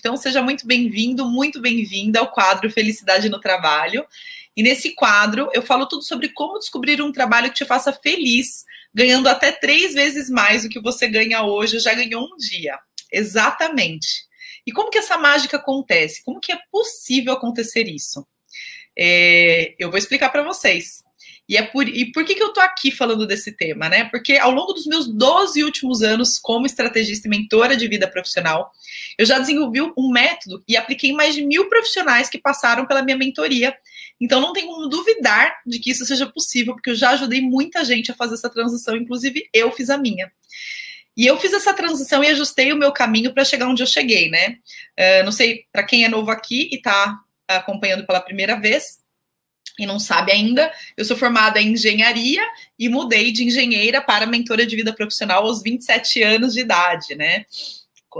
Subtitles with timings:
[0.00, 4.06] Então, seja muito bem-vindo, muito bem-vinda ao quadro Felicidade no Trabalho.
[4.56, 8.64] E nesse quadro, eu falo tudo sobre como descobrir um trabalho que te faça feliz,
[8.94, 12.78] ganhando até três vezes mais do que você ganha hoje, já ganhou um dia.
[13.12, 14.24] Exatamente.
[14.64, 16.22] E como que essa mágica acontece?
[16.24, 18.24] Como que é possível acontecer isso?
[18.96, 21.02] É, eu vou explicar para vocês.
[21.48, 24.04] E, é por, e por que, que eu tô aqui falando desse tema, né?
[24.04, 28.70] Porque ao longo dos meus 12 últimos anos como estrategista e mentora de vida profissional,
[29.16, 33.16] eu já desenvolvi um método e apliquei mais de mil profissionais que passaram pela minha
[33.16, 33.74] mentoria.
[34.20, 37.82] Então não tem como duvidar de que isso seja possível, porque eu já ajudei muita
[37.82, 40.30] gente a fazer essa transição, inclusive eu fiz a minha.
[41.16, 44.30] E eu fiz essa transição e ajustei o meu caminho para chegar onde eu cheguei,
[44.30, 44.56] né?
[44.98, 47.18] Uh, não sei, para quem é novo aqui e está
[47.48, 48.98] acompanhando pela primeira vez,
[49.78, 52.42] e não sabe ainda, eu sou formada em engenharia
[52.76, 57.46] e mudei de engenheira para mentora de vida profissional aos 27 anos de idade, né?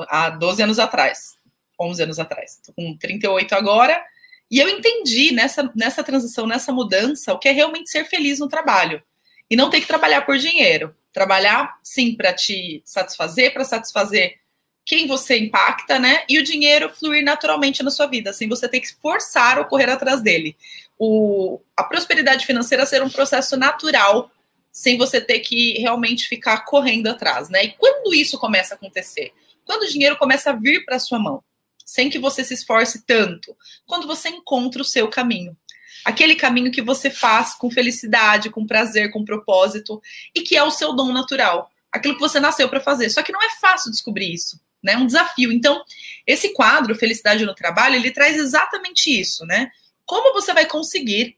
[0.08, 1.36] Há 12 anos atrás,
[1.80, 2.60] 11 anos atrás.
[2.64, 4.00] Tô com 38 agora.
[4.48, 8.48] E eu entendi nessa, nessa transição, nessa mudança, o que é realmente ser feliz no
[8.48, 9.02] trabalho.
[9.50, 10.94] E não ter que trabalhar por dinheiro.
[11.12, 14.38] Trabalhar, sim, para te satisfazer, para satisfazer
[14.84, 16.22] quem você impacta, né?
[16.28, 19.90] E o dinheiro fluir naturalmente na sua vida, sem você ter que forçar ou correr
[19.90, 20.56] atrás dele
[20.98, 24.30] o, a prosperidade financeira ser um processo natural,
[24.72, 27.64] sem você ter que realmente ficar correndo atrás, né?
[27.64, 29.32] E quando isso começa a acontecer?
[29.64, 31.42] Quando o dinheiro começa a vir para sua mão,
[31.84, 35.56] sem que você se esforce tanto, quando você encontra o seu caminho.
[36.04, 40.00] Aquele caminho que você faz com felicidade, com prazer, com propósito,
[40.34, 43.08] e que é o seu dom natural, aquilo que você nasceu para fazer.
[43.10, 44.92] Só que não é fácil descobrir isso, né?
[44.92, 45.50] É um desafio.
[45.50, 45.82] Então,
[46.26, 49.70] esse quadro, Felicidade no Trabalho, ele traz exatamente isso, né?
[50.08, 51.36] Como você vai conseguir,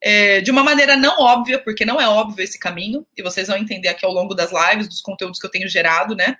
[0.00, 3.56] é, de uma maneira não óbvia, porque não é óbvio esse caminho, e vocês vão
[3.56, 6.36] entender aqui ao longo das lives, dos conteúdos que eu tenho gerado, né?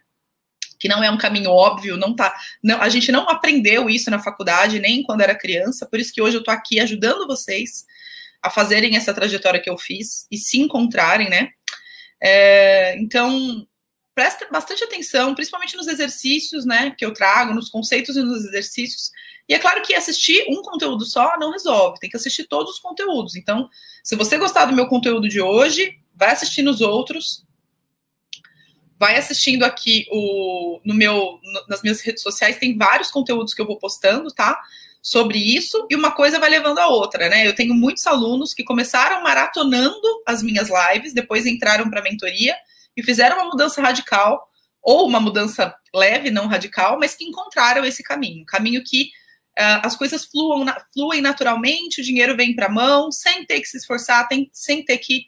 [0.79, 2.33] Que não é um caminho óbvio, não tá.
[2.63, 6.23] Não, a gente não aprendeu isso na faculdade, nem quando era criança, por isso que
[6.23, 7.85] hoje eu tô aqui ajudando vocês
[8.41, 11.49] a fazerem essa trajetória que eu fiz e se encontrarem, né?
[12.23, 13.67] É, então,
[14.15, 19.11] presta bastante atenção, principalmente nos exercícios, né, que eu trago, nos conceitos e nos exercícios,
[19.49, 22.79] e é claro que assistir um conteúdo só não resolve, tem que assistir todos os
[22.79, 23.37] conteúdos.
[23.37, 23.69] Então,
[24.03, 27.45] se você gostar do meu conteúdo de hoje, vai assistindo os outros,
[28.99, 31.39] vai assistindo aqui o no meu
[31.69, 34.59] nas minhas redes sociais tem vários conteúdos que eu vou postando, tá?
[35.03, 37.47] Sobre isso e uma coisa vai levando a outra, né?
[37.47, 42.57] Eu tenho muitos alunos que começaram maratonando as minhas lives, depois entraram para a mentoria
[42.97, 44.49] e fizeram uma mudança radical
[44.83, 49.11] ou uma mudança leve, não radical, mas que encontraram esse caminho, caminho que
[49.57, 53.77] as coisas fluam, fluem naturalmente, o dinheiro vem para a mão, sem ter que se
[53.77, 55.27] esforçar, sem ter que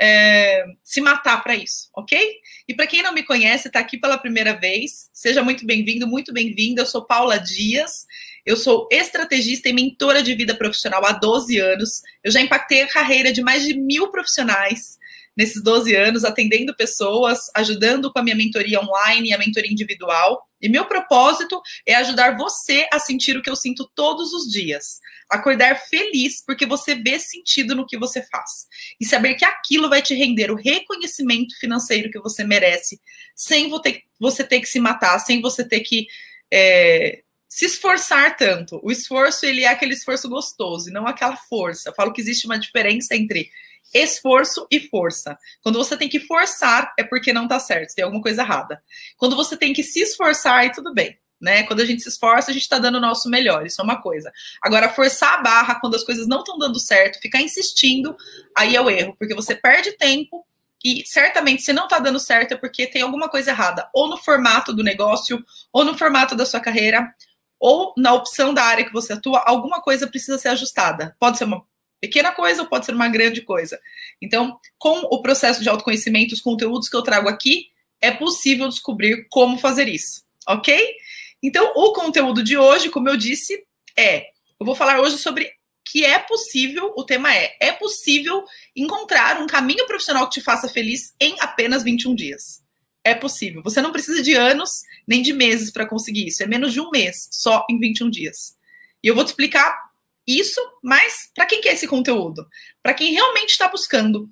[0.00, 2.36] é, se matar para isso, ok?
[2.68, 6.32] E para quem não me conhece, está aqui pela primeira vez, seja muito bem-vindo, muito
[6.32, 6.82] bem-vinda.
[6.82, 8.06] Eu sou Paula Dias,
[8.46, 12.02] eu sou estrategista e mentora de vida profissional há 12 anos.
[12.22, 14.98] Eu já impactei a carreira de mais de mil profissionais
[15.38, 20.44] nesses 12 anos, atendendo pessoas, ajudando com a minha mentoria online e a mentoria individual.
[20.60, 24.98] E meu propósito é ajudar você a sentir o que eu sinto todos os dias.
[25.30, 28.66] Acordar feliz porque você vê sentido no que você faz.
[29.00, 33.00] E saber que aquilo vai te render o reconhecimento financeiro que você merece,
[33.36, 33.70] sem
[34.18, 36.08] você ter que se matar, sem você ter que
[36.52, 38.80] é, se esforçar tanto.
[38.82, 41.90] O esforço, ele é aquele esforço gostoso, e não aquela força.
[41.90, 43.48] Eu falo que existe uma diferença entre
[43.92, 45.38] esforço e força.
[45.62, 48.82] Quando você tem que forçar, é porque não tá certo, tem alguma coisa errada.
[49.16, 51.18] Quando você tem que se esforçar, aí tudo bem.
[51.40, 51.62] Né?
[51.62, 54.02] Quando a gente se esforça, a gente está dando o nosso melhor, isso é uma
[54.02, 54.32] coisa.
[54.60, 58.16] Agora, forçar a barra quando as coisas não estão dando certo, ficar insistindo,
[58.56, 60.44] aí é o erro, porque você perde tempo
[60.84, 64.16] e certamente se não está dando certo é porque tem alguma coisa errada, ou no
[64.16, 67.12] formato do negócio, ou no formato da sua carreira,
[67.58, 71.16] ou na opção da área que você atua, alguma coisa precisa ser ajustada.
[71.18, 71.64] Pode ser uma
[72.00, 73.78] pequena coisa ou pode ser uma grande coisa.
[74.20, 77.66] Então, com o processo de autoconhecimento, os conteúdos que eu trago aqui,
[78.00, 80.94] é possível descobrir como fazer isso, ok?
[81.42, 83.64] Então, o conteúdo de hoje, como eu disse,
[83.96, 84.26] é.
[84.58, 85.50] Eu vou falar hoje sobre
[85.90, 88.44] que é possível, o tema é: é possível
[88.76, 92.62] encontrar um caminho profissional que te faça feliz em apenas 21 dias.
[93.02, 93.62] É possível.
[93.62, 96.42] Você não precisa de anos nem de meses para conseguir isso.
[96.42, 98.56] É menos de um mês, só em 21 dias.
[99.02, 99.87] E eu vou te explicar
[100.28, 102.46] isso, mas para quem quer esse conteúdo?
[102.82, 104.28] Para quem realmente está buscando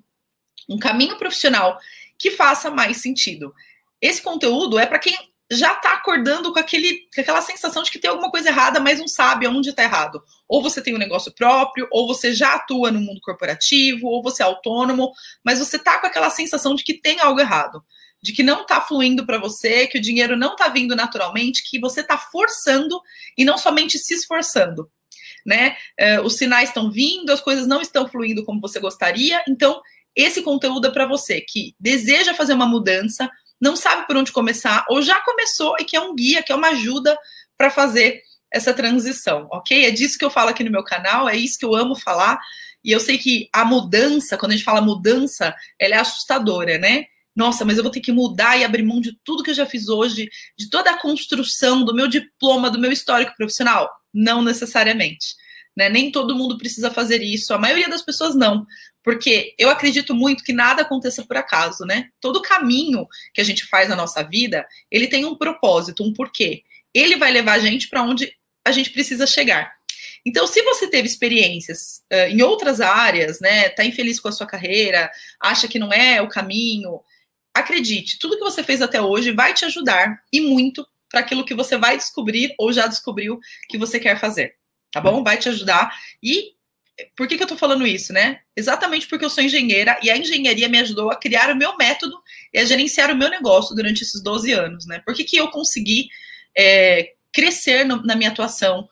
[0.69, 1.79] um caminho profissional
[2.19, 3.51] que faça mais sentido.
[3.99, 5.17] Esse conteúdo é para quem
[5.49, 8.99] já está acordando com, aquele, com aquela sensação de que tem alguma coisa errada, mas
[8.99, 10.21] não sabe onde está errado.
[10.47, 14.43] Ou você tem um negócio próprio, ou você já atua no mundo corporativo, ou você
[14.43, 15.11] é autônomo,
[15.43, 17.83] mas você está com aquela sensação de que tem algo errado
[18.21, 21.79] de que não está fluindo para você, que o dinheiro não está vindo naturalmente, que
[21.79, 22.99] você está forçando
[23.37, 24.89] e não somente se esforçando.
[25.47, 25.77] Né?
[25.97, 29.81] Uh, os sinais estão vindo, as coisas não estão fluindo como você gostaria, então
[30.13, 33.29] esse conteúdo é para você que deseja fazer uma mudança,
[33.61, 36.55] não sabe por onde começar, ou já começou e que é um guia, que é
[36.55, 37.17] uma ajuda
[37.57, 38.21] para fazer
[38.51, 39.85] essa transição, ok?
[39.85, 42.39] É disso que eu falo aqui no meu canal, é isso que eu amo falar.
[42.83, 47.05] E eu sei que a mudança, quando a gente fala mudança, ela é assustadora, né?
[47.35, 49.65] Nossa, mas eu vou ter que mudar e abrir mão de tudo que eu já
[49.65, 50.27] fiz hoje,
[50.57, 53.87] de toda a construção do meu diploma, do meu histórico profissional?
[54.17, 55.35] Não necessariamente.
[55.75, 55.89] Né?
[55.89, 58.65] Nem todo mundo precisa fazer isso, a maioria das pessoas não.
[59.03, 62.09] Porque eu acredito muito que nada aconteça por acaso, né?
[62.19, 66.63] Todo caminho que a gente faz na nossa vida, ele tem um propósito, um porquê.
[66.93, 68.33] Ele vai levar a gente para onde
[68.65, 69.71] a gente precisa chegar.
[70.25, 74.45] Então, se você teve experiências uh, em outras áreas, né, tá infeliz com a sua
[74.45, 75.09] carreira,
[75.39, 76.99] acha que não é o caminho,
[77.53, 81.53] acredite, tudo que você fez até hoje vai te ajudar e muito para aquilo que
[81.53, 83.39] você vai descobrir ou já descobriu
[83.69, 84.55] que você quer fazer,
[84.91, 85.23] tá bom?
[85.23, 85.91] Vai te ajudar.
[86.21, 86.55] E
[87.15, 88.39] por que, que eu tô falando isso, né?
[88.55, 92.17] Exatamente porque eu sou engenheira e a engenharia me ajudou a criar o meu método
[92.53, 94.99] e a gerenciar o meu negócio durante esses 12 anos, né?
[95.05, 96.07] Por que, que eu consegui
[96.57, 98.87] é, crescer no, na minha atuação?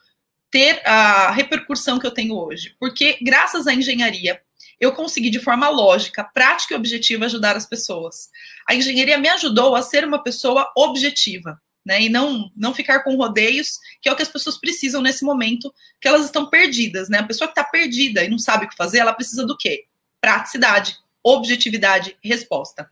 [0.56, 2.78] ter a repercussão que eu tenho hoje.
[2.80, 4.42] Porque, graças à engenharia,
[4.80, 8.30] eu consegui, de forma lógica, prática e objetiva, ajudar as pessoas.
[8.66, 12.02] A engenharia me ajudou a ser uma pessoa objetiva, né?
[12.02, 15.74] E não, não ficar com rodeios, que é o que as pessoas precisam nesse momento,
[16.02, 17.20] que elas estão perdidas, né?
[17.20, 19.86] A pessoa que está perdida e não sabe o que fazer, ela precisa do quê?
[20.20, 22.90] Praticidade, objetividade, resposta.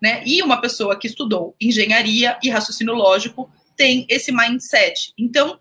[0.00, 0.22] Né?
[0.24, 5.12] E uma pessoa que estudou engenharia e raciocínio lógico tem esse mindset.
[5.18, 5.60] Então,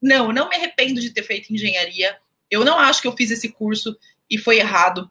[0.00, 2.16] não, não me arrependo de ter feito engenharia.
[2.50, 3.96] Eu não acho que eu fiz esse curso
[4.30, 5.10] e foi errado.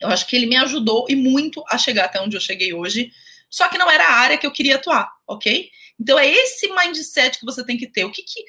[0.00, 3.12] Eu acho que ele me ajudou e muito a chegar até onde eu cheguei hoje.
[3.48, 5.70] Só que não era a área que eu queria atuar, ok?
[6.02, 8.04] Então é esse mindset que você tem que ter.
[8.04, 8.44] O que, que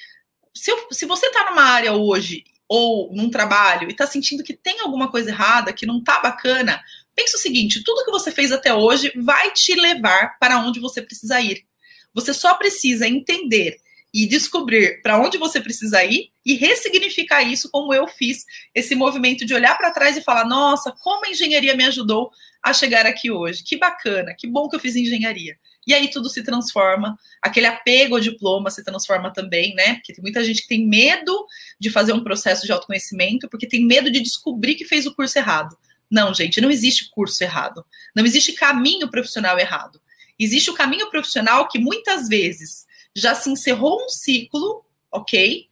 [0.55, 4.53] se, eu, se você está numa área hoje ou num trabalho e está sentindo que
[4.53, 6.81] tem alguma coisa errada, que não está bacana,
[7.15, 10.99] pense o seguinte: tudo que você fez até hoje vai te levar para onde você
[10.99, 11.63] precisa ir.
[12.11, 13.77] Você só precisa entender
[14.11, 19.45] e descobrir para onde você precisa ir e ressignificar isso, como eu fiz, esse movimento
[19.45, 22.31] de olhar para trás e falar: nossa, como a engenharia me ajudou
[22.63, 25.55] a chegar aqui hoje, que bacana, que bom que eu fiz engenharia.
[25.85, 29.95] E aí tudo se transforma, aquele apego ao diploma se transforma também, né?
[29.95, 31.45] Porque tem muita gente que tem medo
[31.79, 35.37] de fazer um processo de autoconhecimento, porque tem medo de descobrir que fez o curso
[35.37, 35.77] errado.
[36.09, 37.85] Não, gente, não existe curso errado.
[38.15, 39.99] Não existe caminho profissional errado.
[40.39, 42.85] Existe o caminho profissional que muitas vezes
[43.15, 45.67] já se encerrou um ciclo, ok?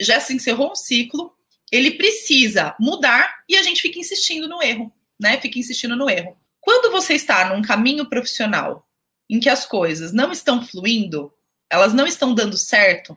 [0.00, 1.32] Já se encerrou um ciclo,
[1.70, 5.40] ele precisa mudar e a gente fica insistindo no erro, né?
[5.40, 6.36] Fica insistindo no erro.
[6.60, 8.86] Quando você está num caminho profissional
[9.28, 11.32] em que as coisas não estão fluindo,
[11.70, 13.16] elas não estão dando certo,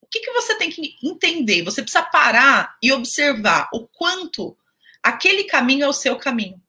[0.00, 1.62] o que, que você tem que entender?
[1.62, 4.56] Você precisa parar e observar o quanto
[5.02, 6.62] aquele caminho é o seu caminho.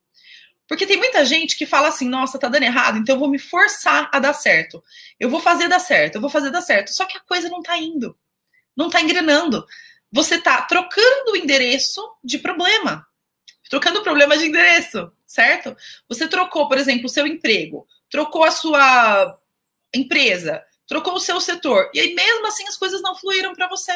[0.68, 3.38] Porque tem muita gente que fala assim: nossa, tá dando errado, então eu vou me
[3.38, 4.82] forçar a dar certo.
[5.18, 6.92] Eu vou fazer dar certo, eu vou fazer dar certo.
[6.92, 8.18] Só que a coisa não tá indo,
[8.76, 9.64] não tá engrenando.
[10.10, 13.06] Você tá trocando o endereço de problema,
[13.68, 15.76] trocando o problema de endereço, certo?
[16.08, 19.38] Você trocou, por exemplo, o seu emprego, trocou a sua
[19.94, 23.92] empresa, trocou o seu setor, e aí mesmo assim as coisas não fluíram para você.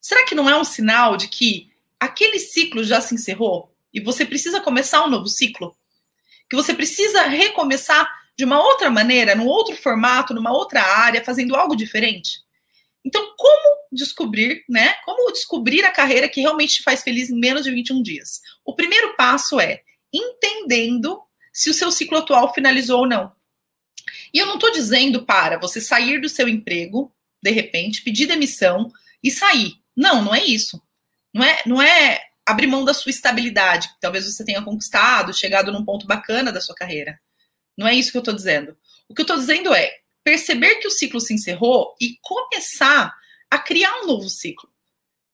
[0.00, 3.74] Será que não é um sinal de que aquele ciclo já se encerrou?
[3.96, 5.74] e você precisa começar um novo ciclo,
[6.50, 11.56] que você precisa recomeçar de uma outra maneira, num outro formato, numa outra área, fazendo
[11.56, 12.40] algo diferente.
[13.02, 14.92] Então, como descobrir, né?
[15.02, 18.42] Como descobrir a carreira que realmente te faz feliz em menos de 21 dias?
[18.66, 19.80] O primeiro passo é
[20.12, 21.22] entendendo
[21.56, 23.32] se o seu ciclo atual finalizou ou não.
[24.32, 27.10] E eu não estou dizendo para você sair do seu emprego,
[27.42, 29.80] de repente, pedir demissão e sair.
[29.96, 30.82] Não, não é isso.
[31.32, 35.72] Não é, não é abrir mão da sua estabilidade, que talvez você tenha conquistado, chegado
[35.72, 37.18] num ponto bacana da sua carreira.
[37.74, 38.76] Não é isso que eu estou dizendo.
[39.08, 39.90] O que eu estou dizendo é
[40.22, 43.14] perceber que o ciclo se encerrou e começar
[43.50, 44.68] a criar um novo ciclo,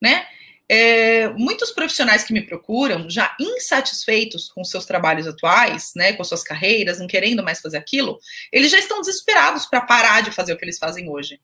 [0.01, 0.25] né?
[0.69, 6.43] É, muitos profissionais que me procuram, já insatisfeitos com seus trabalhos atuais, né, com suas
[6.43, 8.19] carreiras, não querendo mais fazer aquilo,
[8.51, 11.41] eles já estão desesperados para parar de fazer o que eles fazem hoje.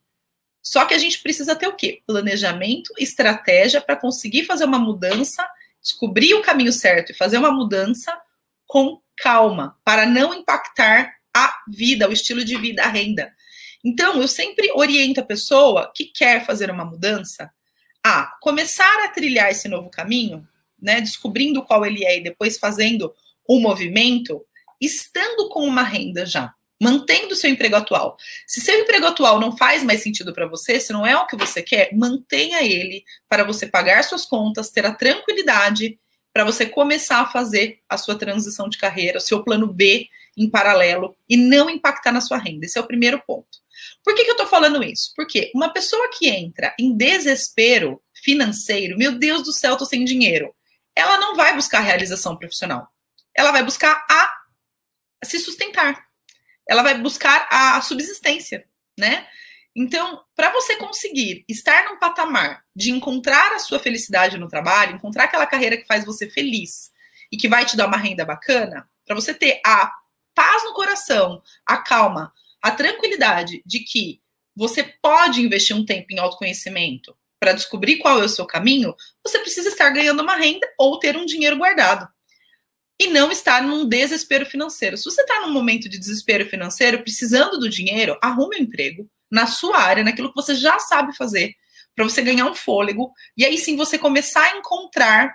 [0.63, 2.03] Só que a gente precisa ter o quê?
[2.07, 5.47] Planejamento, estratégia para conseguir fazer uma mudança
[5.83, 8.19] descobrir o caminho certo e fazer uma mudança
[8.67, 13.33] com calma, para não impactar a vida, o estilo de vida, a renda.
[13.85, 17.51] Então, eu sempre oriento a pessoa que quer fazer uma mudança
[18.05, 20.47] a começar a trilhar esse novo caminho,
[20.81, 23.13] né, descobrindo qual ele é e depois fazendo
[23.47, 24.45] o movimento
[24.81, 28.17] estando com uma renda já, mantendo seu emprego atual.
[28.47, 31.37] Se seu emprego atual não faz mais sentido para você, se não é o que
[31.37, 35.99] você quer, mantenha ele para você pagar suas contas, ter a tranquilidade
[36.33, 40.49] para você começar a fazer a sua transição de carreira, o seu plano B em
[40.49, 42.65] paralelo e não impactar na sua renda.
[42.65, 43.59] Esse é o primeiro ponto.
[44.05, 45.13] Por que, que eu estou falando isso?
[45.17, 50.55] Porque uma pessoa que entra em desespero financeiro, meu Deus do céu, estou sem dinheiro,
[50.95, 52.89] ela não vai buscar realização profissional.
[53.35, 54.33] Ela vai buscar a
[55.25, 56.07] se sustentar.
[56.69, 58.67] Ela vai buscar a subsistência,
[58.99, 59.27] né?
[59.75, 65.25] Então, para você conseguir estar num patamar de encontrar a sua felicidade no trabalho, encontrar
[65.25, 66.91] aquela carreira que faz você feliz
[67.31, 69.93] e que vai te dar uma renda bacana, para você ter a
[70.35, 74.21] paz no coração, a calma, a tranquilidade de que
[74.55, 79.39] você pode investir um tempo em autoconhecimento para descobrir qual é o seu caminho, você
[79.39, 82.09] precisa estar ganhando uma renda ou ter um dinheiro guardado.
[83.01, 84.97] E não estar num desespero financeiro.
[84.97, 89.47] Se você está num momento de desespero financeiro, precisando do dinheiro, arrume um emprego na
[89.47, 91.55] sua área, naquilo que você já sabe fazer,
[91.95, 95.33] para você ganhar um fôlego, e aí sim você começar a encontrar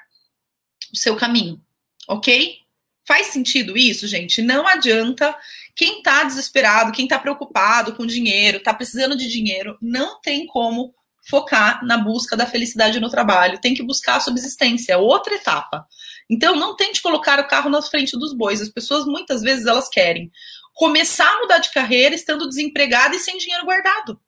[0.94, 1.62] o seu caminho,
[2.08, 2.58] ok?
[3.06, 4.42] Faz sentido isso, gente?
[4.42, 5.36] Não adianta.
[5.76, 10.94] Quem está desesperado, quem está preocupado com dinheiro, está precisando de dinheiro, não tem como
[11.28, 13.60] focar na busca da felicidade no trabalho.
[13.60, 15.86] Tem que buscar a subsistência, é outra etapa.
[16.30, 18.62] Então, não tente colocar o carro na frente dos bois.
[18.62, 20.32] As pessoas, muitas vezes, elas querem
[20.74, 24.20] começar a mudar de carreira estando desempregada e sem dinheiro guardado.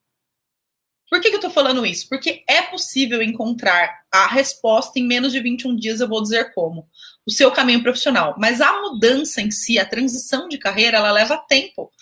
[1.08, 2.08] Por que, que eu tô falando isso?
[2.08, 6.88] Porque é possível encontrar a resposta em menos de 21 dias, eu vou dizer como.
[7.24, 8.34] O seu caminho profissional.
[8.38, 11.92] Mas a mudança em si, a transição de carreira, ela leva tempo.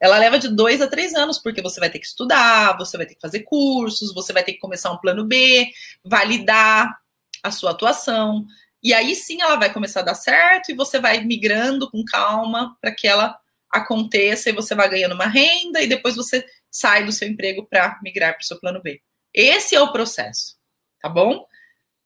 [0.00, 3.06] Ela leva de dois a três anos, porque você vai ter que estudar, você vai
[3.06, 5.70] ter que fazer cursos, você vai ter que começar um plano B,
[6.04, 6.92] validar
[7.42, 8.44] a sua atuação.
[8.82, 12.76] E aí sim ela vai começar a dar certo e você vai migrando com calma
[12.80, 13.38] para que ela
[13.70, 18.00] aconteça e você vai ganhando uma renda e depois você sai do seu emprego para
[18.02, 19.00] migrar para o seu plano B.
[19.32, 20.56] Esse é o processo,
[21.00, 21.46] tá bom?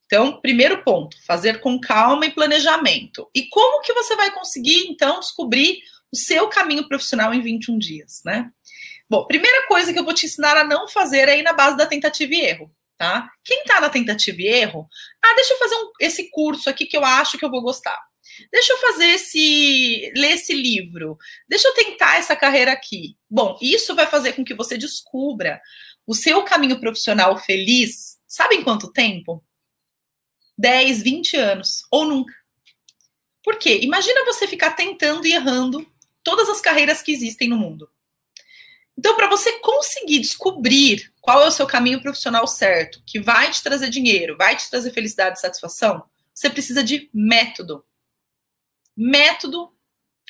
[0.06, 3.28] Então, primeiro ponto, fazer com calma e planejamento.
[3.34, 5.80] E como que você vai conseguir, então, descobrir
[6.12, 8.50] o seu caminho profissional em 21 dias, né?
[9.08, 11.76] Bom, primeira coisa que eu vou te ensinar a não fazer é ir na base
[11.76, 13.28] da tentativa e erro, tá?
[13.44, 14.88] Quem tá na tentativa e erro,
[15.24, 17.98] ah, deixa eu fazer um, esse curso aqui que eu acho que eu vou gostar.
[18.52, 21.16] Deixa eu fazer esse, ler esse livro.
[21.48, 23.16] Deixa eu tentar essa carreira aqui.
[23.28, 25.60] Bom, isso vai fazer com que você descubra
[26.06, 28.18] o seu caminho profissional feliz.
[28.26, 29.44] Sabe em quanto tempo?
[30.58, 32.34] 10, 20 anos ou nunca.
[33.42, 33.80] Por quê?
[33.82, 35.86] Imagina você ficar tentando e errando
[36.22, 37.88] todas as carreiras que existem no mundo.
[38.98, 43.62] Então, para você conseguir descobrir qual é o seu caminho profissional certo, que vai te
[43.62, 46.02] trazer dinheiro, vai te trazer felicidade e satisfação,
[46.34, 47.84] você precisa de método
[48.96, 49.72] método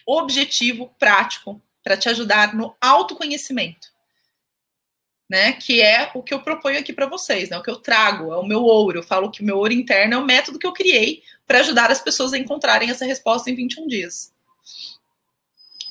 [0.06, 3.94] objetivo, prático, para te ajudar no autoconhecimento.
[5.28, 8.32] Né, que é o que eu proponho aqui para vocês, né, o que eu trago,
[8.32, 8.98] é o meu ouro.
[8.98, 11.90] Eu falo que o meu ouro interno é o método que eu criei para ajudar
[11.90, 14.32] as pessoas a encontrarem essa resposta em 21 dias.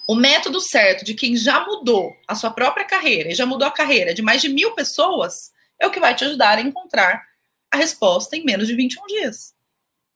[0.07, 3.71] O método certo de quem já mudou a sua própria carreira e já mudou a
[3.71, 7.25] carreira de mais de mil pessoas é o que vai te ajudar a encontrar
[7.71, 9.54] a resposta em menos de 21 dias.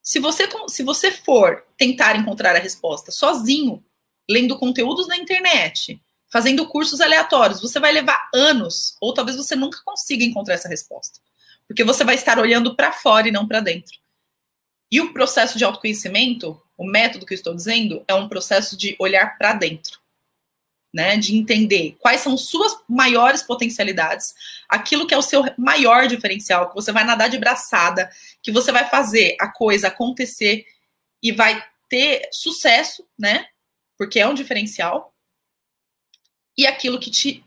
[0.10, 3.86] Se você, se você for tentar encontrar a resposta sozinho,
[4.28, 9.80] lendo conteúdos na internet, fazendo cursos aleatórios, você vai levar anos, ou talvez você nunca
[9.86, 11.20] consiga encontrar essa resposta.
[11.68, 14.00] Porque você vai estar olhando para fora e não para dentro.
[14.92, 18.96] E o processo de autoconhecimento, o método que eu estou dizendo, é um processo de
[18.98, 20.00] olhar para dentro
[20.94, 24.34] né, de entender quais são suas maiores potencialidades,
[24.68, 28.10] aquilo que é o seu maior diferencial, que você vai nadar de braçada,
[28.42, 30.66] que você vai fazer a coisa acontecer
[31.22, 33.48] e vai ter sucesso, né?
[33.98, 35.14] Porque é um diferencial.
[36.58, 37.44] E aquilo que te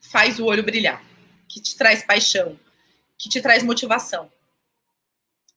[0.00, 1.02] faz o olho brilhar,
[1.48, 2.58] que te traz paixão,
[3.18, 4.30] que te traz motivação.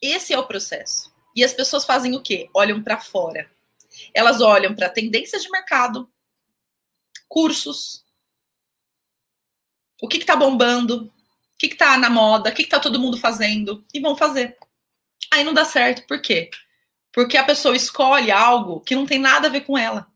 [0.01, 1.11] Esse é o processo.
[1.35, 2.49] E as pessoas fazem o quê?
[2.53, 3.49] Olham para fora.
[4.13, 6.09] Elas olham para tendências de mercado,
[7.27, 8.05] cursos.
[10.01, 11.05] O que está bombando?
[11.05, 12.49] O que está na moda?
[12.49, 13.85] O que está todo mundo fazendo?
[13.93, 14.57] E vão fazer.
[15.31, 16.05] Aí não dá certo.
[16.07, 16.49] Por quê?
[17.11, 20.11] Porque a pessoa escolhe algo que não tem nada a ver com ela.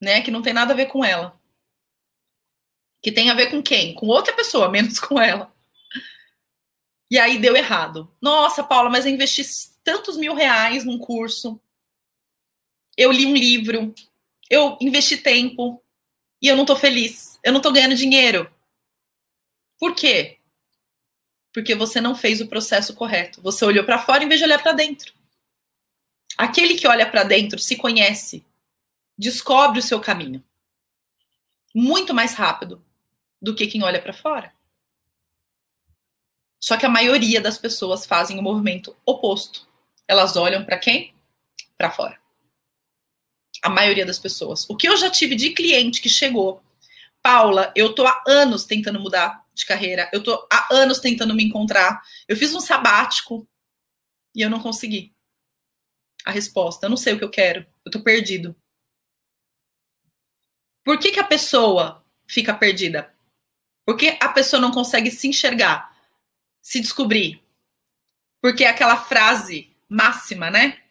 [0.00, 0.22] Né?
[0.22, 1.38] Que não tem nada a ver com ela.
[3.02, 3.94] Que tem a ver com quem?
[3.94, 5.54] Com outra pessoa, menos com ela.
[7.10, 8.10] E aí deu errado.
[8.20, 9.44] Nossa, Paula, mas eu investi
[9.84, 11.60] tantos mil reais num curso.
[12.96, 13.94] Eu li um livro
[14.54, 15.82] eu investi tempo
[16.40, 17.38] e eu não tô feliz.
[17.42, 18.52] Eu não tô ganhando dinheiro.
[19.78, 20.38] Por quê?
[21.52, 23.40] Porque você não fez o processo correto.
[23.42, 25.12] Você olhou para fora em vez de olhar para dentro.
[26.36, 28.44] Aquele que olha para dentro se conhece,
[29.16, 30.42] descobre o seu caminho
[31.74, 32.82] muito mais rápido
[33.42, 34.54] do que quem olha para fora.
[36.60, 39.68] Só que a maioria das pessoas fazem o movimento oposto.
[40.06, 41.12] Elas olham para quem?
[41.76, 42.23] Para fora.
[43.64, 44.68] A maioria das pessoas.
[44.68, 46.62] O que eu já tive de cliente que chegou,
[47.22, 51.44] Paula, eu tô há anos tentando mudar de carreira, eu tô há anos tentando me
[51.44, 52.02] encontrar.
[52.28, 53.48] Eu fiz um sabático
[54.34, 55.14] e eu não consegui.
[56.24, 58.54] A resposta, eu não sei o que eu quero, eu tô perdido.
[60.84, 63.14] Por que, que a pessoa fica perdida?
[63.86, 65.94] Porque a pessoa não consegue se enxergar
[66.64, 67.40] se descobrir.
[68.40, 70.82] Porque aquela frase máxima, né?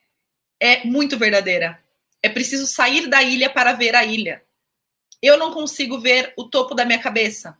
[0.60, 1.83] É muito verdadeira.
[2.24, 4.44] É preciso sair da ilha para ver a ilha.
[5.22, 7.58] Eu não consigo ver o topo da minha cabeça.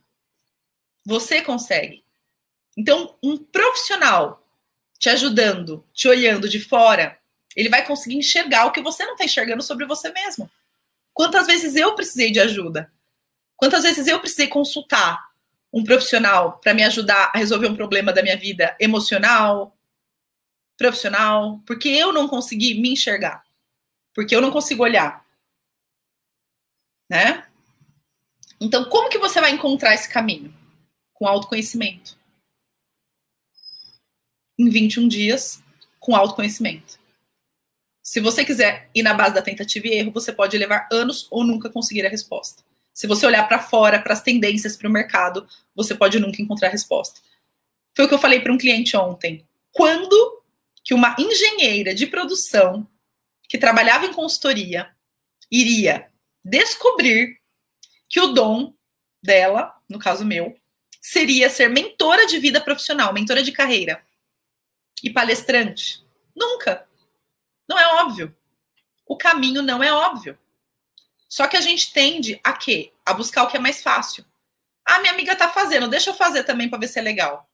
[1.04, 2.02] Você consegue.
[2.76, 4.44] Então, um profissional
[4.98, 7.18] te ajudando, te olhando de fora,
[7.54, 10.50] ele vai conseguir enxergar o que você não está enxergando sobre você mesmo.
[11.12, 12.90] Quantas vezes eu precisei de ajuda?
[13.56, 15.30] Quantas vezes eu precisei consultar
[15.72, 19.76] um profissional para me ajudar a resolver um problema da minha vida emocional,
[20.76, 23.43] profissional, porque eu não consegui me enxergar,
[24.14, 25.26] porque eu não consigo olhar,
[27.10, 27.46] né?
[28.60, 30.54] Então, como que você vai encontrar esse caminho?
[31.12, 32.16] Com autoconhecimento.
[34.58, 35.62] Em 21 dias,
[35.98, 36.98] com autoconhecimento.
[38.02, 41.42] Se você quiser ir na base da tentativa e erro, você pode levar anos ou
[41.42, 42.62] nunca conseguir a resposta.
[42.92, 46.68] Se você olhar para fora, para as tendências, para o mercado, você pode nunca encontrar
[46.68, 47.20] resposta.
[47.96, 49.44] Foi o que eu falei para um cliente ontem.
[49.72, 50.42] Quando
[50.84, 52.86] que uma engenheira de produção
[53.54, 54.92] que trabalhava em consultoria
[55.48, 56.10] iria
[56.44, 57.40] descobrir
[58.08, 58.74] que o dom
[59.22, 60.58] dela, no caso meu,
[61.00, 64.04] seria ser mentora de vida profissional, mentora de carreira
[65.04, 66.04] e palestrante?
[66.34, 66.84] Nunca.
[67.68, 68.36] Não é óbvio.
[69.06, 70.36] O caminho não é óbvio.
[71.28, 72.92] Só que a gente tende a quê?
[73.06, 74.24] A buscar o que é mais fácil.
[74.84, 77.48] Ah, minha amiga tá fazendo, deixa eu fazer também para ver se é legal.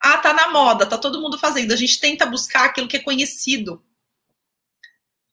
[0.00, 1.72] Ah, tá na moda, tá todo mundo fazendo.
[1.72, 3.84] A gente tenta buscar aquilo que é conhecido.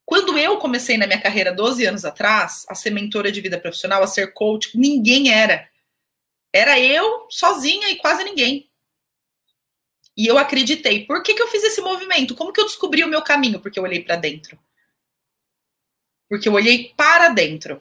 [0.10, 4.02] Quando eu comecei na minha carreira 12 anos atrás, a ser mentora de vida profissional,
[4.02, 5.70] a ser coach, ninguém era.
[6.52, 8.68] Era eu sozinha e quase ninguém.
[10.18, 11.06] E eu acreditei.
[11.06, 12.34] Por que, que eu fiz esse movimento?
[12.34, 13.60] Como que eu descobri o meu caminho?
[13.60, 14.58] Porque eu olhei para dentro.
[16.28, 17.80] Porque eu olhei para dentro.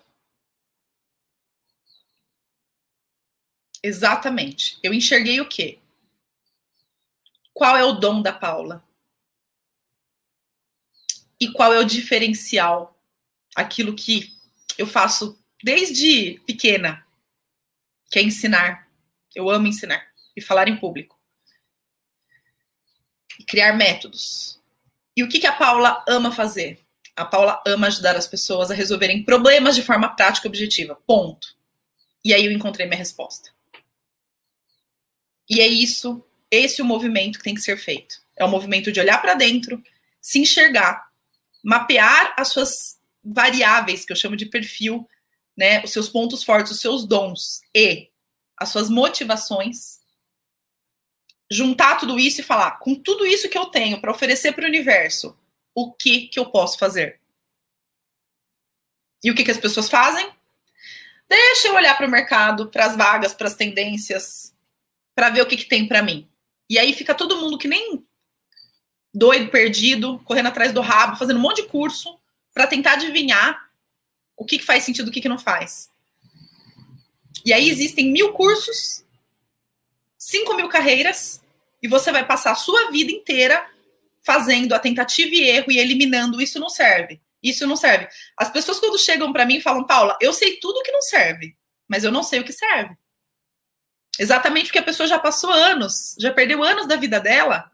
[3.83, 4.79] Exatamente.
[4.83, 5.79] Eu enxerguei o quê?
[7.55, 8.87] Qual é o dom da Paula?
[11.41, 13.01] E qual é o diferencial?
[13.55, 14.33] Aquilo que
[14.77, 17.05] eu faço desde pequena,
[18.11, 18.89] que é ensinar.
[19.35, 21.19] Eu amo ensinar e falar em público.
[23.39, 24.61] E criar métodos.
[25.17, 26.81] E o que, que a Paula ama fazer?
[27.15, 30.97] A Paula ama ajudar as pessoas a resolverem problemas de forma prática e objetiva.
[31.07, 31.57] Ponto.
[32.25, 33.51] E aí eu encontrei minha resposta.
[35.49, 38.21] E é isso, esse é o movimento que tem que ser feito.
[38.37, 39.83] É o movimento de olhar para dentro,
[40.21, 41.08] se enxergar,
[41.65, 45.09] mapear as suas variáveis, que eu chamo de perfil,
[45.57, 48.11] né, os seus pontos fortes, os seus dons e
[48.57, 49.99] as suas motivações,
[51.51, 54.69] juntar tudo isso e falar, com tudo isso que eu tenho para oferecer para o
[54.69, 55.39] universo,
[55.75, 57.21] o que que eu posso fazer?
[59.23, 60.33] E o que que as pessoas fazem?
[61.29, 64.55] Deixa eu olhar para o mercado, para as vagas, para as tendências,
[65.15, 66.29] para ver o que, que tem para mim.
[66.71, 68.07] E aí fica todo mundo que nem
[69.19, 72.19] doido, perdido, correndo atrás do rabo, fazendo um monte de curso
[72.55, 73.69] para tentar adivinhar
[74.37, 75.91] o que, que faz sentido o que, que não faz.
[77.45, 79.05] E aí existem mil cursos,
[80.17, 81.43] cinco mil carreiras,
[81.83, 83.69] e você vai passar a sua vida inteira
[84.23, 87.21] fazendo a tentativa e erro e eliminando isso não serve.
[87.43, 88.09] Isso não serve.
[88.37, 91.57] As pessoas quando chegam para mim falam, Paula, eu sei tudo que não serve,
[91.89, 92.97] mas eu não sei o que serve.
[94.19, 97.71] Exatamente porque a pessoa já passou anos, já perdeu anos da vida dela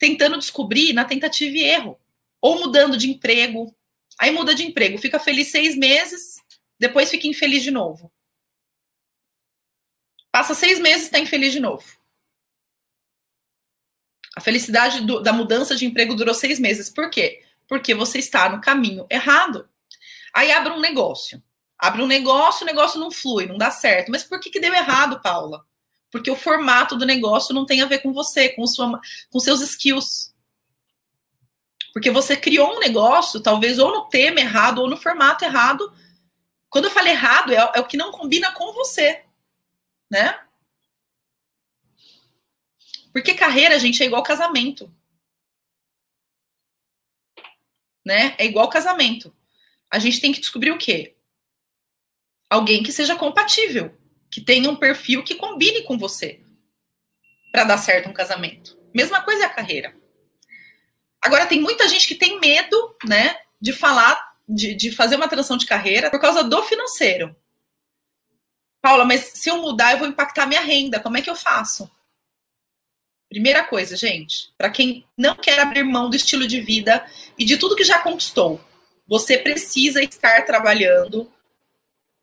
[0.00, 2.00] tentando descobrir na tentativa e erro.
[2.40, 3.76] Ou mudando de emprego.
[4.18, 6.42] Aí muda de emprego, fica feliz seis meses,
[6.78, 8.12] depois fica infeliz de novo.
[10.32, 11.84] Passa seis meses, está infeliz de novo.
[14.36, 16.88] A felicidade do, da mudança de emprego durou seis meses.
[16.88, 17.44] Por quê?
[17.66, 19.68] Porque você está no caminho errado.
[20.34, 21.42] Aí abre um negócio.
[21.78, 24.10] Abre um negócio, o negócio não flui, não dá certo.
[24.10, 25.66] Mas por que, que deu errado, Paula?
[26.10, 29.60] Porque o formato do negócio não tem a ver com você, com, sua, com seus
[29.60, 30.34] skills.
[31.92, 35.92] Porque você criou um negócio, talvez ou no tema errado ou no formato errado.
[36.68, 39.24] Quando eu falo errado, é, é o que não combina com você,
[40.10, 40.40] né?
[43.12, 44.92] Porque carreira, gente, é igual casamento.
[48.04, 48.34] Né?
[48.38, 49.34] É igual casamento.
[49.90, 51.16] a gente tem que descobrir o quê?
[52.48, 53.99] Alguém que seja compatível,
[54.30, 56.40] que tenha um perfil que combine com você
[57.50, 58.78] para dar certo um casamento.
[58.94, 59.94] Mesma coisa é a carreira.
[61.20, 65.56] Agora, tem muita gente que tem medo, né, de falar, de, de fazer uma transição
[65.56, 67.36] de carreira por causa do financeiro.
[68.80, 71.00] Paula, mas se eu mudar, eu vou impactar minha renda.
[71.00, 71.90] Como é que eu faço?
[73.28, 77.06] Primeira coisa, gente, para quem não quer abrir mão do estilo de vida
[77.38, 78.60] e de tudo que já conquistou,
[79.06, 81.30] você precisa estar trabalhando,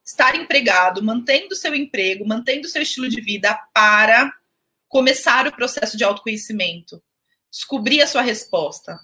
[0.07, 4.33] estar empregado, mantendo seu emprego, mantendo seu estilo de vida para
[4.87, 7.03] começar o processo de autoconhecimento,
[7.51, 8.97] descobrir a sua resposta,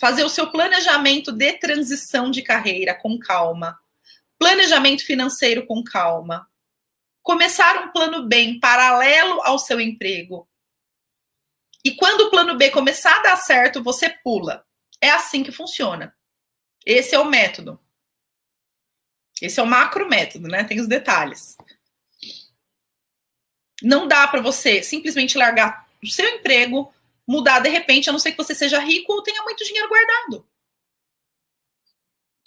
[0.00, 3.78] fazer o seu planejamento de transição de carreira com calma,
[4.38, 6.48] planejamento financeiro com calma,
[7.22, 10.48] começar um plano B paralelo ao seu emprego.
[11.84, 14.64] E quando o plano B começar a dar certo, você pula.
[15.02, 16.16] É assim que funciona.
[16.84, 17.78] Esse é o método.
[19.40, 20.64] Esse é o macro método, né?
[20.64, 21.56] Tem os detalhes.
[23.82, 26.92] Não dá para você simplesmente largar o seu emprego,
[27.26, 30.46] mudar de repente, a não ser que você seja rico ou tenha muito dinheiro guardado.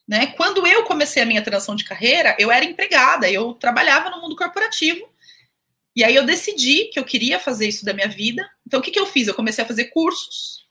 [0.08, 0.28] Né?
[0.28, 4.36] Quando eu comecei a minha transição de carreira, eu era empregada, eu trabalhava no mundo
[4.36, 5.08] corporativo.
[5.96, 8.50] E aí eu decidi que eu queria fazer isso da minha vida.
[8.66, 9.28] Então o que, que eu fiz?
[9.28, 10.68] Eu comecei a fazer cursos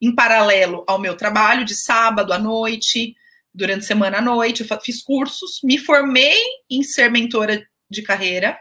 [0.00, 3.14] em paralelo ao meu trabalho de sábado à noite,
[3.52, 8.58] durante semana à noite, eu fiz cursos, me formei em ser mentora de carreira.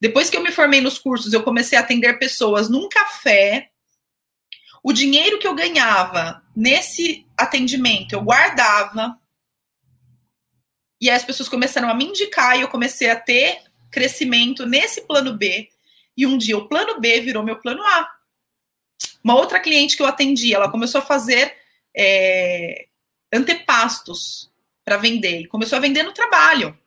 [0.00, 3.70] Depois que eu me formei nos cursos, eu comecei a atender pessoas num café
[4.82, 9.18] o dinheiro que eu ganhava nesse atendimento, eu guardava.
[11.00, 13.58] E aí as pessoas começaram a me indicar e eu comecei a ter
[13.90, 15.68] crescimento nesse plano B.
[16.16, 18.10] E um dia o plano B virou meu plano A.
[19.22, 21.54] Uma outra cliente que eu atendi, ela começou a fazer
[21.94, 22.86] é,
[23.32, 24.50] antepastos
[24.84, 25.42] para vender.
[25.42, 26.78] E começou a vender no trabalho.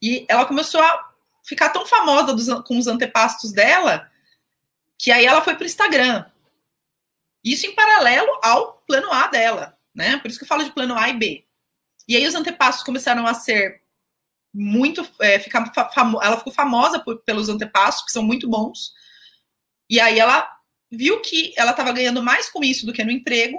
[0.00, 1.12] E ela começou a
[1.44, 4.10] ficar tão famosa dos, com os antepastos dela
[4.98, 6.26] que aí ela foi para o Instagram.
[7.44, 10.18] Isso em paralelo ao plano A dela, né?
[10.18, 11.46] Por isso que eu falo de plano A e B.
[12.06, 13.80] E aí os antepassos começaram a ser
[14.52, 15.06] muito.
[15.20, 15.72] É, ficar
[16.20, 18.92] ela ficou famosa por, pelos antepassos, que são muito bons.
[19.88, 20.50] E aí ela
[20.90, 23.58] viu que ela estava ganhando mais com isso do que no emprego.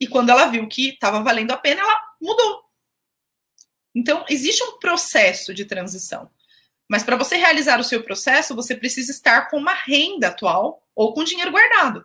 [0.00, 2.64] E quando ela viu que estava valendo a pena, ela mudou.
[3.94, 6.30] Então, existe um processo de transição.
[6.88, 11.12] Mas para você realizar o seu processo, você precisa estar com uma renda atual ou
[11.12, 12.04] com dinheiro guardado.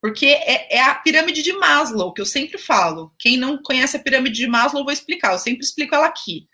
[0.00, 3.14] Porque é, é, a pirâmide de Maslow, que eu sempre falo.
[3.18, 5.32] Quem não conhece a pirâmide de Maslow, eu vou explicar.
[5.32, 6.48] Eu sempre explico ela aqui.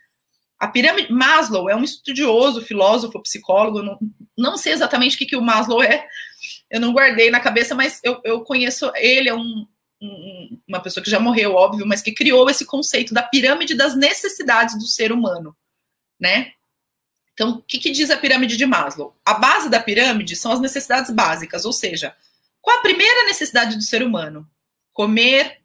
[0.59, 1.13] A pirâmide.
[1.13, 3.83] Maslow é um estudioso, filósofo, psicólogo.
[3.83, 3.99] Não,
[4.37, 6.07] não sei exatamente o que, que o Maslow é.
[6.71, 8.93] Eu não guardei na cabeça, mas eu, eu conheço.
[8.95, 9.67] Ele é um,
[10.01, 13.95] um, uma pessoa que já morreu, óbvio, mas que criou esse conceito da pirâmide das
[13.95, 15.57] necessidades do ser humano,
[16.19, 16.53] né?
[17.33, 19.17] Então, o que, que diz a pirâmide de Maslow?
[19.25, 22.15] A base da pirâmide são as necessidades básicas, ou seja,
[22.61, 24.49] qual a primeira necessidade do ser humano?
[24.93, 25.61] Comer,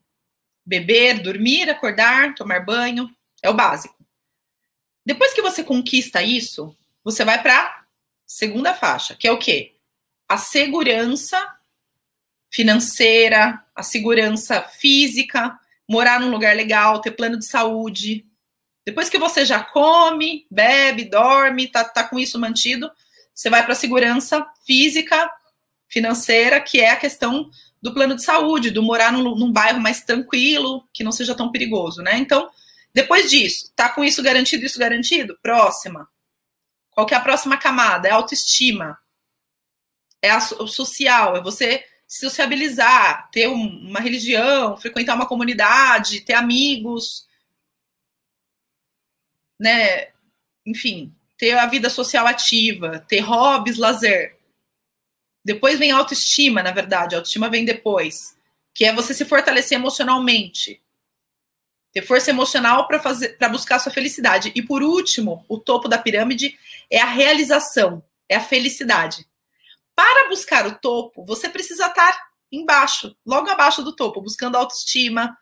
[0.65, 3.13] beber, dormir, acordar, tomar banho.
[3.41, 3.95] É o básico.
[5.05, 7.85] Depois que você conquista isso, você vai para
[8.25, 9.75] segunda faixa, que é o quê?
[10.27, 11.55] A segurança
[12.49, 15.57] financeira, a segurança física,
[15.87, 18.25] morar num lugar legal, ter plano de saúde.
[18.85, 22.89] Depois que você já come, bebe, dorme, tá, tá com isso mantido,
[23.33, 25.29] você vai para a segurança física,
[25.89, 27.49] financeira, que é a questão
[27.81, 31.51] do plano de saúde, do morar num, num, bairro mais tranquilo, que não seja tão
[31.51, 32.17] perigoso, né?
[32.17, 32.49] Então,
[32.93, 35.37] depois disso, tá com isso garantido, isso garantido?
[35.41, 36.07] Próxima.
[36.89, 38.07] Qual que é a próxima camada?
[38.07, 38.97] É autoestima.
[40.21, 46.21] É a, o social, é você se sociabilizar, ter um, uma religião, frequentar uma comunidade,
[46.21, 47.27] ter amigos,
[49.59, 50.09] né?
[50.65, 54.37] Enfim, ter a vida social ativa, ter hobbies, lazer.
[55.43, 58.37] Depois vem a autoestima, na verdade, a autoestima vem depois,
[58.73, 60.81] que é você se fortalecer emocionalmente.
[61.93, 64.51] Ter força emocional para fazer para buscar sua felicidade.
[64.53, 66.57] E por último, o topo da pirâmide
[66.89, 69.25] é a realização, é a felicidade.
[69.95, 72.19] Para buscar o topo, você precisa estar
[72.51, 75.37] embaixo, logo abaixo do topo, buscando autoestima.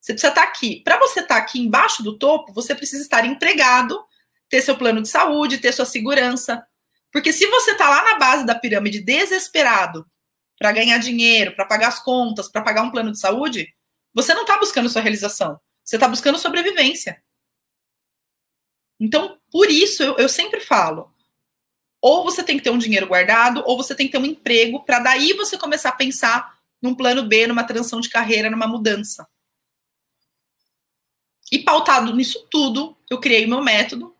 [0.00, 0.82] Você precisa estar aqui.
[0.82, 4.02] Para você estar aqui embaixo do topo, você precisa estar empregado,
[4.48, 6.66] ter seu plano de saúde, ter sua segurança,
[7.12, 10.06] porque se você está lá na base da pirâmide desesperado
[10.58, 13.72] para ganhar dinheiro, para pagar as contas, para pagar um plano de saúde,
[14.12, 15.58] você não está buscando sua realização.
[15.84, 17.22] Você está buscando sobrevivência.
[19.00, 21.14] Então, por isso, eu, eu sempre falo:
[22.00, 24.84] ou você tem que ter um dinheiro guardado, ou você tem que ter um emprego,
[24.84, 29.26] para daí você começar a pensar num plano B, numa transição de carreira, numa mudança.
[31.50, 34.14] E pautado nisso tudo, eu criei meu método,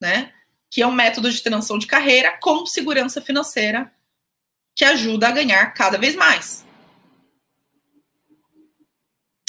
[0.00, 0.32] né?
[0.70, 3.92] Que é um método de transição de carreira com segurança financeira
[4.74, 6.64] que ajuda a ganhar cada vez mais.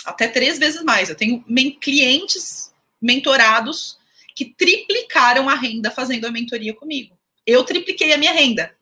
[0.06, 1.10] Até três vezes mais.
[1.10, 1.44] Eu tenho
[1.82, 4.00] clientes mentorados
[4.34, 7.17] que triplicaram a renda fazendo a mentoria comigo.
[7.48, 8.78] Eu tripliquei a minha renda.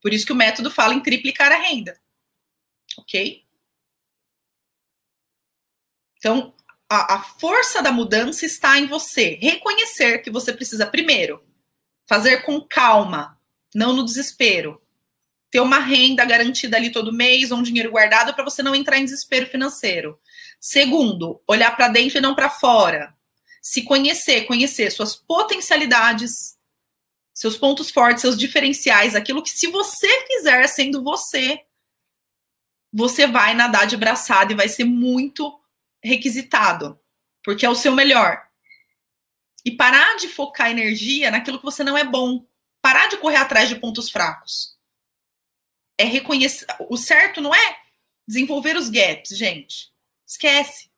[0.00, 1.98] Por isso que o método fala em triplicar a renda.
[2.96, 3.44] Ok?
[6.16, 6.54] Então,
[6.88, 11.42] a, a força da mudança está em você reconhecer que você precisa, primeiro,
[12.06, 13.40] fazer com calma,
[13.74, 14.80] não no desespero.
[15.50, 19.04] Ter uma renda garantida ali todo mês, um dinheiro guardado para você não entrar em
[19.04, 20.18] desespero financeiro.
[20.60, 23.12] Segundo, olhar para dentro e não para fora.
[23.60, 26.56] Se conhecer, conhecer suas potencialidades,
[27.34, 31.64] seus pontos fortes, seus diferenciais, aquilo que se você fizer sendo você,
[32.92, 35.58] você vai nadar de braçada e vai ser muito
[36.02, 37.00] requisitado,
[37.42, 38.46] porque é o seu melhor.
[39.64, 42.44] E parar de focar energia naquilo que você não é bom.
[42.82, 44.76] Parar de correr atrás de pontos fracos.
[45.96, 46.66] É reconhecer.
[46.90, 47.78] O certo não é
[48.26, 49.92] desenvolver os gaps, gente.
[50.26, 50.90] Esquece.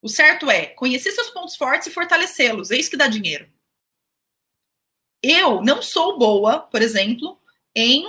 [0.00, 2.70] O certo é conhecer seus pontos fortes e fortalecê-los.
[2.70, 3.52] É isso que dá dinheiro.
[5.22, 7.40] Eu não sou boa, por exemplo,
[7.74, 8.06] em.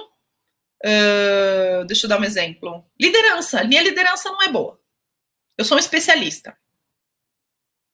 [0.85, 2.85] Uh, deixa eu dar um exemplo.
[2.99, 3.63] Liderança.
[3.63, 4.79] Minha liderança não é boa.
[5.57, 6.57] Eu sou um especialista.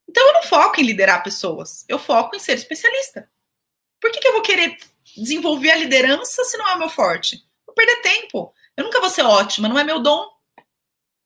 [0.07, 3.29] Então eu não foco em liderar pessoas, eu foco em ser especialista.
[3.99, 4.77] Por que, que eu vou querer
[5.17, 7.43] desenvolver a liderança se não é o meu forte?
[7.65, 8.53] Vou perder tempo.
[8.77, 10.29] Eu nunca vou ser ótima, não é meu dom.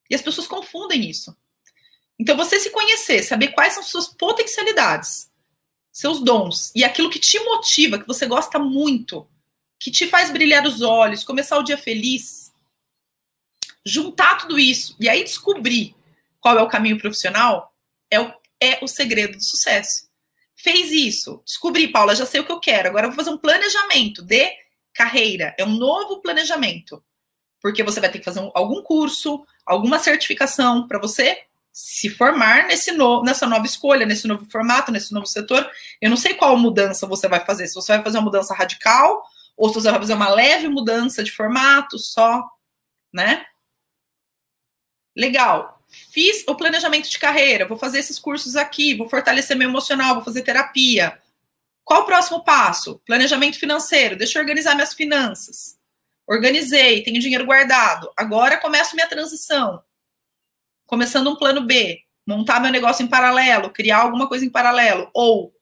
[0.10, 1.36] E as pessoas confundem isso.
[2.18, 5.29] Então, você se conhecer, saber quais são suas potencialidades,
[5.92, 9.28] seus dons e aquilo que te motiva, que você gosta muito,
[9.80, 12.54] que te faz brilhar os olhos, começar o dia feliz,
[13.86, 15.96] juntar tudo isso e aí descobrir
[16.40, 17.74] qual é o caminho profissional,
[18.10, 20.08] é o, é o segredo do sucesso.
[20.56, 23.38] Fez isso, descobri, Paula, já sei o que eu quero, agora eu vou fazer um
[23.38, 24.52] planejamento de
[24.94, 27.04] carreira, é um novo planejamento.
[27.62, 31.44] Porque você vai ter que fazer um, algum curso, alguma certificação para você
[31.82, 35.70] se formar nesse no, nessa nova escolha, nesse novo formato, nesse novo setor.
[36.02, 39.24] Eu não sei qual mudança você vai fazer, se você vai fazer uma mudança radical
[39.56, 42.44] ou se você vai fazer uma leve mudança de formato só,
[43.14, 43.46] né?
[45.16, 45.80] Legal
[46.12, 50.24] fiz o planejamento de carreira, vou fazer esses cursos aqui, vou fortalecer meu emocional, vou
[50.24, 51.20] fazer terapia.
[51.84, 53.02] Qual o próximo passo?
[53.06, 55.78] Planejamento financeiro, deixa eu organizar minhas finanças.
[56.28, 58.12] Organizei, tenho dinheiro guardado.
[58.16, 59.82] Agora começo minha transição.
[60.90, 65.10] Começando um plano B, montar meu negócio em paralelo, criar alguma coisa em paralelo.
[65.14, 65.54] Ou,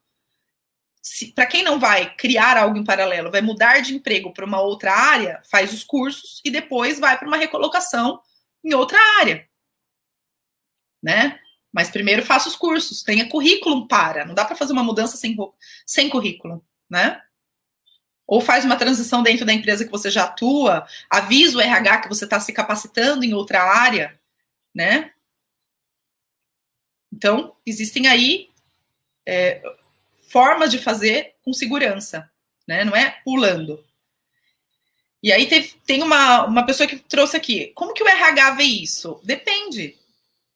[1.36, 4.94] para quem não vai criar algo em paralelo, vai mudar de emprego para uma outra
[4.94, 8.22] área, faz os cursos e depois vai para uma recolocação
[8.64, 9.48] em outra área
[11.02, 11.40] né?
[11.72, 14.26] Mas primeiro faça os cursos, tenha currículo para.
[14.26, 15.36] Não dá para fazer uma mudança sem,
[15.86, 17.22] sem currículo, né?
[18.26, 22.10] Ou faz uma transição dentro da empresa que você já atua, avisa o RH que
[22.10, 24.20] você está se capacitando em outra área,
[24.74, 25.12] né?
[27.18, 28.48] Então, existem aí
[29.28, 29.60] é,
[30.30, 32.30] formas de fazer com segurança,
[32.68, 32.86] né?
[32.86, 33.84] Não é pulando.
[35.24, 37.72] E aí teve, tem uma, uma pessoa que trouxe aqui.
[37.74, 39.20] Como que o RH vê isso?
[39.24, 39.98] Depende.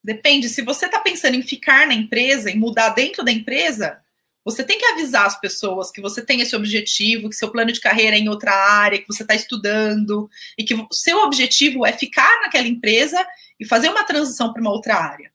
[0.03, 3.99] Depende, se você está pensando em ficar na empresa, em mudar dentro da empresa,
[4.45, 7.79] você tem que avisar as pessoas que você tem esse objetivo, que seu plano de
[7.79, 11.91] carreira é em outra área, que você está estudando, e que o seu objetivo é
[11.91, 13.25] ficar naquela empresa
[13.59, 15.31] e fazer uma transição para uma outra área.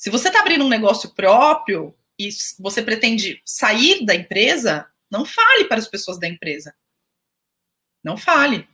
[0.00, 5.66] Se você está abrindo um negócio próprio e você pretende sair da empresa, não fale
[5.66, 6.74] para as pessoas da empresa.
[8.02, 8.66] Não fale.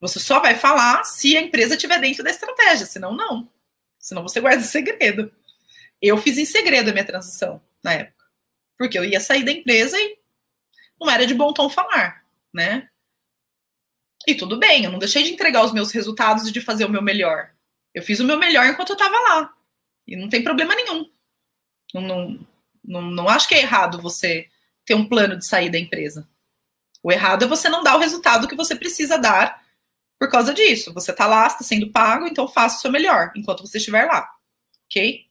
[0.00, 3.52] Você só vai falar se a empresa estiver dentro da estratégia, senão não.
[3.98, 5.34] Senão você guarda segredo.
[6.00, 8.26] Eu fiz em segredo a minha transição na época.
[8.78, 10.20] Porque eu ia sair da empresa e
[11.00, 12.24] não era de bom tom falar,
[12.54, 12.88] né?
[14.24, 16.90] E tudo bem, eu não deixei de entregar os meus resultados e de fazer o
[16.90, 17.52] meu melhor.
[17.92, 19.56] Eu fiz o meu melhor enquanto eu estava lá.
[20.06, 21.10] E não tem problema nenhum.
[21.94, 22.46] Não, não,
[22.84, 24.48] não, não acho que é errado você
[24.84, 26.28] ter um plano de sair da empresa.
[27.02, 29.64] O errado é você não dar o resultado que você precisa dar
[30.18, 30.92] por causa disso.
[30.92, 34.30] Você está lá, está sendo pago, então faça o seu melhor enquanto você estiver lá.
[34.86, 35.26] Ok?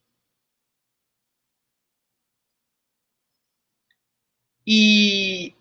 [4.65, 5.53] E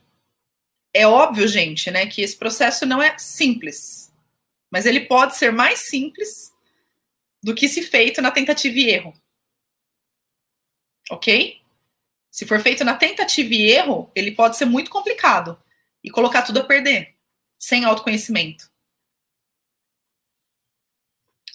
[0.92, 4.12] é óbvio, gente, né, que esse processo não é simples,
[4.70, 6.52] mas ele pode ser mais simples
[7.42, 9.14] do que se feito na tentativa e erro.
[11.10, 11.60] Ok?
[12.30, 15.60] Se for feito na tentativa e erro, ele pode ser muito complicado
[16.02, 17.16] e colocar tudo a perder,
[17.58, 18.70] sem autoconhecimento.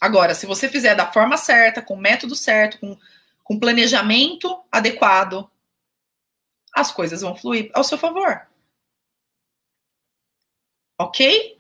[0.02, 3.00] Agora, se você fizer da forma certa, com o método certo, com,
[3.44, 5.50] com planejamento adequado,
[6.74, 8.46] as coisas vão fluir ao seu favor.
[11.00, 11.58] Ok?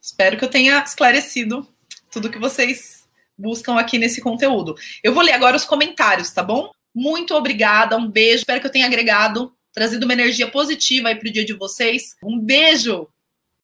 [0.00, 1.66] Espero que eu tenha esclarecido
[2.10, 2.97] tudo que vocês
[3.38, 4.74] buscam aqui nesse conteúdo.
[5.02, 6.70] Eu vou ler agora os comentários, tá bom?
[6.94, 8.38] Muito obrigada, um beijo.
[8.38, 12.16] Espero que eu tenha agregado, trazido uma energia positiva aí para o dia de vocês.
[12.22, 13.08] Um beijo!